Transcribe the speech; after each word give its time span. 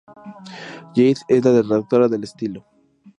Jade 0.95 1.17
es 1.27 1.45
la 1.45 1.61
Redactora 1.61 2.07
de 2.07 2.17
Estilo. 2.25 2.65